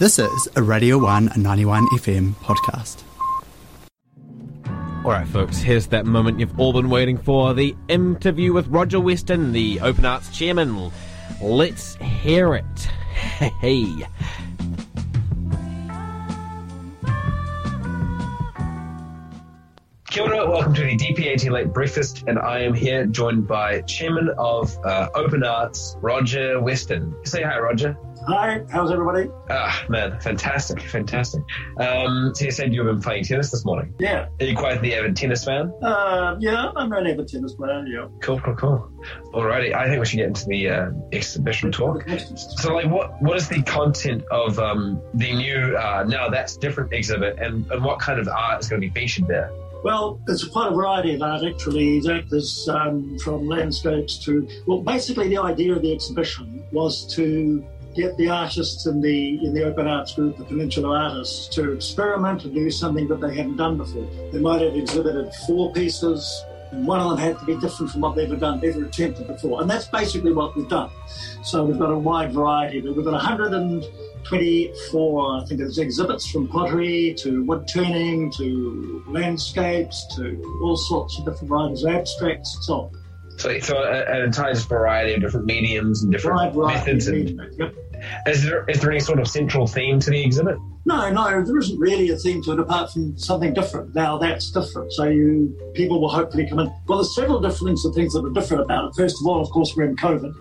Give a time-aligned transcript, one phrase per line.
[0.00, 3.02] This is a Radio 1 91 FM podcast.
[5.04, 8.98] All right, folks, here's that moment you've all been waiting for the interview with Roger
[8.98, 10.90] Weston, the Open Arts chairman.
[11.42, 12.64] Let's hear it.
[13.60, 14.06] Hey.
[20.10, 24.28] Kia ora, welcome to the DPAT Late Breakfast, and I am here joined by Chairman
[24.38, 27.14] of uh, Open Arts, Roger Weston.
[27.24, 27.96] Say hi, Roger.
[28.26, 29.30] Hi, how's everybody?
[29.48, 31.44] Ah, man, fantastic, fantastic.
[31.78, 33.94] Um, so you said you've been playing tennis this morning.
[34.00, 34.26] Yeah.
[34.40, 35.72] Are you quite the avid tennis fan?
[35.80, 38.08] Uh, yeah, I'm an avid tennis player, yeah.
[38.20, 38.92] Cool, cool, cool.
[39.26, 42.04] Alrighty, I think we should get into the uh, exhibition talk.
[42.34, 46.92] So, like, what what is the content of um, the new uh, Now That's Different
[46.92, 49.52] exhibit, and, and what kind of art is going to be featured there?
[49.82, 52.00] Well, there's quite a variety of art actually.
[52.00, 58.16] There's um, from landscapes to well, basically the idea of the exhibition was to get
[58.16, 62.54] the artists in the in the open arts group, the Peninsula artists, to experiment and
[62.54, 64.08] do something that they hadn't done before.
[64.32, 68.14] They might have exhibited four pieces, one of them had to be different from what
[68.14, 69.60] they've ever done, ever attempted before.
[69.60, 70.90] And that's basically what we've done.
[71.42, 72.80] So we've got a wide variety.
[72.80, 80.60] We've got 124, I think it's exhibits from pottery to wood turning to landscapes to
[80.62, 82.99] all sorts of different varieties, of abstracts, and so on.
[83.40, 87.06] So, so a- an entire variety of different mediums and different variety methods.
[87.08, 87.74] And, yep.
[88.26, 90.56] is there is there any sort of central theme to the exhibit?
[90.84, 93.94] No, no, there isn't really a theme to it apart from something different.
[93.94, 94.92] Now that's different.
[94.92, 96.72] So you people will hopefully come in.
[96.86, 98.94] Well, there's several different things, things that are different about it.
[98.94, 100.34] First of all, of course, we're in COVID.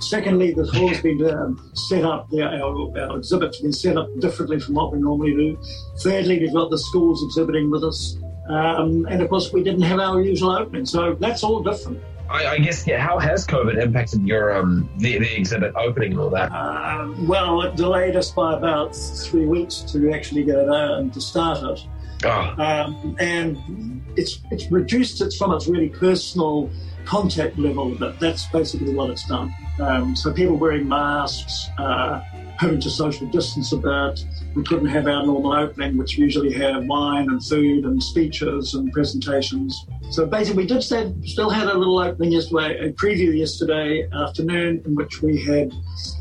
[0.00, 2.28] Secondly, the hall's been um, set up.
[2.30, 5.62] The, our, our exhibit's been set up differently from what we normally do.
[6.00, 8.18] Thirdly, we've got the schools exhibiting with us.
[8.48, 10.84] Um, and of course, we didn't have our usual opening.
[10.84, 12.02] So that's all different.
[12.32, 12.98] I, I guess yeah.
[12.98, 16.50] How has COVID impacted your um the, the exhibit opening and all that?
[16.50, 21.12] Um, well, it delayed us by about three weeks to actually get it out and
[21.12, 21.86] to start it.
[22.24, 26.70] Oh, um, and it's it's reduced it from its really personal
[27.04, 29.54] contact level, but that's basically what it's done.
[29.80, 32.20] Um, so people wearing masks, uh,
[32.58, 34.24] having to social distance a bit.
[34.54, 38.92] We couldn't have our normal opening, which usually have wine and food and speeches and
[38.92, 39.86] presentations.
[40.10, 44.94] So basically, we did still had a little opening yesterday, a preview yesterday afternoon, in
[44.94, 45.72] which we had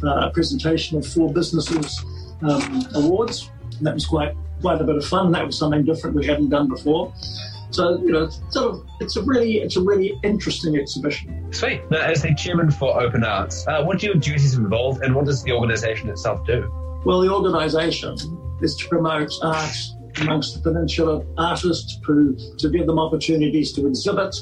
[0.04, 2.04] uh, a presentation of four businesses
[2.42, 3.52] um, awards.
[3.78, 5.32] And that was quite quite a bit of fun.
[5.32, 7.14] That was something different we hadn't done before.
[7.72, 11.52] So you know, it's sort of it's a really it's a really interesting exhibition.
[11.52, 11.82] sweet.
[11.90, 15.26] Now, as the chairman for Open Arts, uh, what do your duties involve, and what
[15.26, 16.70] does the organisation itself do?
[17.06, 18.16] Well, the organisation
[18.62, 19.76] is to promote art
[20.20, 24.36] amongst the peninsula artists, to, to give them opportunities to exhibit,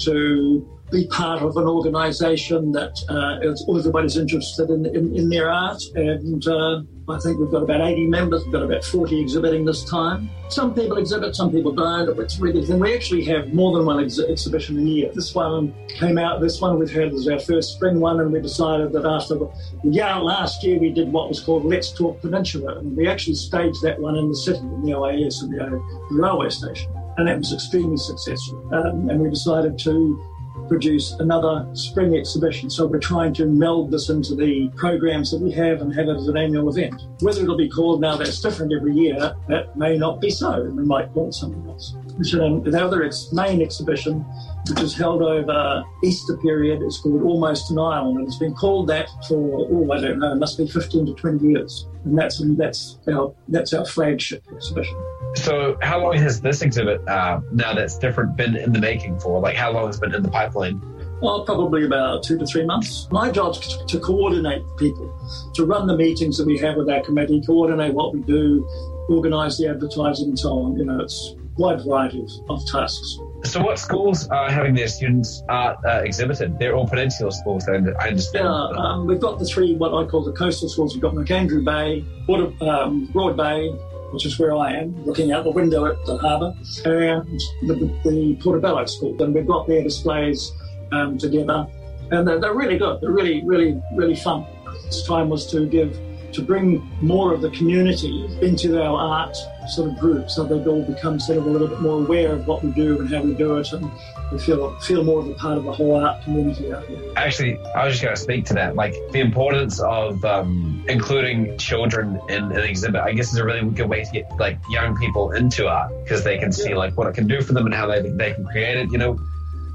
[0.00, 5.82] to be part of an organisation that uh, everybody's interested in, in, in their art.
[5.94, 9.84] And uh, I think we've got about 80 members, we've got about 40 exhibiting this
[9.84, 10.30] time.
[10.48, 12.18] Some people exhibit, some people don't.
[12.20, 12.78] It's really thing.
[12.78, 15.10] We actually have more than one ex- exhibition a year.
[15.12, 18.40] This one came out, this one we've had is our first spring one, and we
[18.40, 19.50] decided that after the
[19.82, 23.82] yeah, last year we did what was called Let's Talk Peninsula, and we actually staged
[23.82, 26.93] that one in the city, in the OAS and O- the railway station.
[27.16, 28.62] And it was extremely successful.
[28.74, 30.22] Um, and we decided to
[30.68, 32.70] produce another spring exhibition.
[32.70, 36.16] So we're trying to meld this into the programs that we have and have it
[36.16, 37.02] as an annual event.
[37.20, 40.62] Whether it'll be called now that's different every year, that may not be so.
[40.64, 41.94] We might call it something else.
[42.22, 44.20] So the other ex- main exhibition,
[44.68, 48.88] which is held over Easter period, is called Almost an Island, and it's been called
[48.88, 52.40] that for oh I don't know, it must be 15 to 20 years, and that's
[52.56, 54.96] that's our that's our flagship exhibition.
[55.34, 59.40] So, how long has this exhibit uh, now that's different been in the making for?
[59.40, 60.80] Like, how long has it been in the pipeline?
[61.20, 63.08] Well, probably about two to three months.
[63.10, 65.12] My job's to, to coordinate people,
[65.54, 68.68] to run the meetings that we have with our committee, coordinate what we do,
[69.08, 70.76] organise the advertising and so on.
[70.76, 73.18] You know, it's wide variety of, of tasks.
[73.44, 76.58] So, what schools are having their students art uh, exhibited?
[76.58, 78.44] They're all peninsula schools, I I understand.
[78.44, 80.94] Yeah, um, we've got the three, what I call the coastal schools.
[80.94, 83.68] We've got Macandrew Bay, Water, um, Broad Bay,
[84.14, 86.54] which is where I am, looking out the window at the harbour,
[86.84, 87.74] and the,
[88.04, 89.20] the Portobello School.
[89.22, 90.52] And we've got their displays
[90.92, 91.66] um, together,
[92.10, 93.00] and they're, they're really good.
[93.00, 94.46] They're really, really, really fun.
[94.86, 95.98] This time was to give,
[96.34, 99.36] to bring more of the community into our art
[99.68, 102.46] sort of group, so they all become sort of a little bit more aware of
[102.46, 103.90] what we do and how we do it, and
[104.32, 107.00] we feel feel more of a part of the whole art community out here.
[107.16, 108.74] Actually, I was just going to speak to that.
[108.74, 113.68] Like, the importance of um, including children in an exhibit, I guess, is a really
[113.70, 117.06] good way to get like young people into art because they can see like what
[117.06, 118.90] it can do for them and how they, they can create it.
[118.90, 119.18] You know,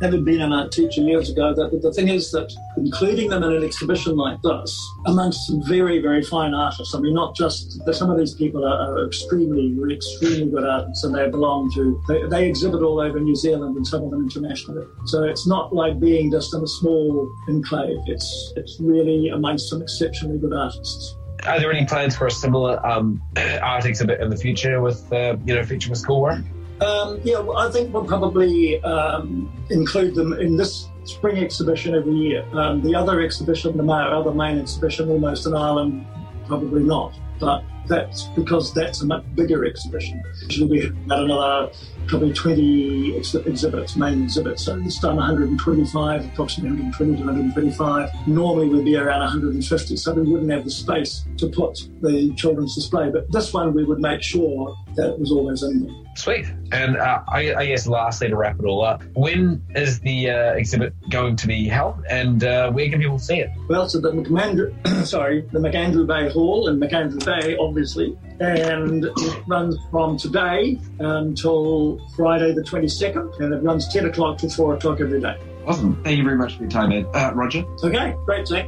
[0.02, 3.54] having been an art teacher years ago, that the thing is that including them in
[3.54, 8.10] an exhibition like this, amongst some very, very fine artists, I mean, not just some
[8.10, 12.48] of these people are, are extremely, extremely good artists and they belong to, they, they
[12.48, 14.86] exhibit all over New Zealand and some of them internationally.
[15.06, 18.00] So it's not like being just in a small enclave.
[18.08, 21.16] It's, it's really amongst some exceptionally good artists.
[21.46, 23.22] Are there any plans for a similar um,
[23.62, 26.44] art exhibit in the future with, uh, you know, featuring schoolwork?
[26.82, 32.14] Um, yeah, well, I think we'll probably um, include them in this spring exhibition every
[32.14, 32.46] year.
[32.54, 36.06] Um, the other exhibition, the other main exhibition, almost an island,
[36.48, 37.14] probably not.
[37.40, 40.22] But that's because that's a much bigger exhibition.
[40.44, 41.72] Usually we have another
[42.08, 44.66] probably 20 ex- exhibits, main exhibits.
[44.66, 48.28] So this time 125, approximately 120 to 125.
[48.28, 52.76] Normally we'd be around 150, so we wouldn't have the space to put the children's
[52.76, 53.10] display.
[53.10, 55.96] But this one we would make sure that was always in there.
[56.16, 56.46] Sweet.
[56.72, 60.54] And uh, I, I, guess lastly, to wrap it all up, when is the uh,
[60.54, 63.50] exhibit going to be held, and uh, where can people see it?
[63.70, 69.48] Well, so the Macandrew, sorry, the Macandrew Bay Hall in Macandrew Bay, obviously, and it
[69.48, 75.00] runs from today until Friday the 22nd, and it runs 10 o'clock to 4 o'clock
[75.00, 75.38] every day.
[75.66, 76.02] Awesome.
[76.04, 77.06] Thank you very much for your time, Ed.
[77.14, 77.64] Uh, Roger.
[77.84, 78.68] Okay, great, Zach.